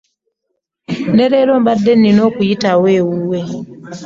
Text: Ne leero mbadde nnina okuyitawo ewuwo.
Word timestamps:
Ne 1.15 1.25
leero 1.31 1.53
mbadde 1.61 1.93
nnina 1.95 2.21
okuyitawo 2.29 2.85
ewuwo. 2.99 3.39